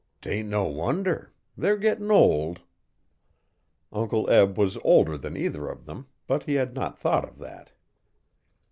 [0.23, 2.61] ''Tain't no wonder they're gittin' old.'
[3.93, 7.71] Uncle Eb was older than either of them but he had not thought of that.